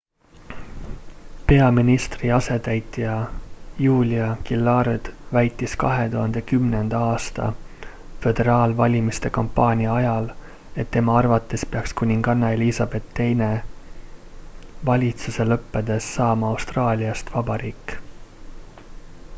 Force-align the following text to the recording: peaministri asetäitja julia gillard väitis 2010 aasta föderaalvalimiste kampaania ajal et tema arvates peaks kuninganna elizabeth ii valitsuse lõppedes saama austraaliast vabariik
peaministri 1.47 2.31
asetäitja 2.31 3.27
julia 3.79 4.35
gillard 4.45 5.11
väitis 5.33 5.75
2010 5.77 6.95
aasta 6.95 7.53
föderaalvalimiste 8.23 9.29
kampaania 9.37 9.93
ajal 9.99 10.29
et 10.83 10.91
tema 10.97 11.17
arvates 11.19 11.65
peaks 11.75 11.93
kuninganna 12.01 12.51
elizabeth 12.57 13.23
ii 13.29 13.53
valitsuse 14.91 15.49
lõppedes 15.53 16.11
saama 16.19 16.51
austraaliast 16.57 17.33
vabariik 17.39 17.99